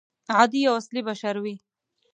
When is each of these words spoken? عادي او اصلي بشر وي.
عادي 0.35 0.61
او 0.69 0.73
اصلي 0.81 1.01
بشر 1.07 1.35
وي. 1.43 1.55